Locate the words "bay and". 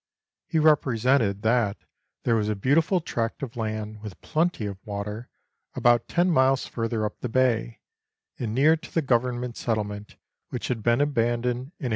7.29-8.55